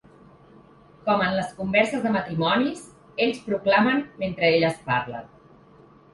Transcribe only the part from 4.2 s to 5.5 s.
mentre elles parlen.